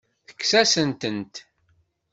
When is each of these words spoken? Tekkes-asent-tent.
Tekkes-asent-tent. 0.27 1.35